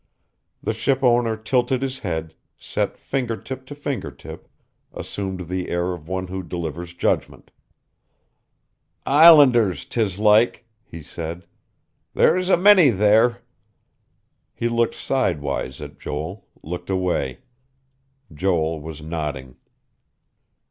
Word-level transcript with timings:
The 0.63 0.73
ship 0.73 1.03
owner 1.03 1.37
tilted 1.37 1.83
his 1.83 1.99
head, 1.99 2.33
set 2.57 2.97
finger 2.97 3.37
tip 3.37 3.67
to 3.67 3.75
finger 3.75 4.09
tip, 4.09 4.47
assumed 4.91 5.41
the 5.41 5.69
air 5.69 5.93
of 5.93 6.07
one 6.07 6.25
who 6.25 6.41
delivers 6.41 6.95
judgment. 6.95 7.51
"Islanders, 9.05 9.85
'tis 9.85 10.17
like," 10.17 10.65
he 10.83 11.03
said. 11.03 11.45
"There's 12.15 12.49
a 12.49 12.57
many 12.57 12.89
there." 12.89 13.43
He 14.55 14.67
looked 14.67 14.95
sidewise 14.95 15.79
at 15.81 15.99
Joel, 15.99 16.47
looked 16.63 16.89
away. 16.89 17.41
Joel 18.33 18.79
was 18.81 19.03
nodding. 19.03 19.55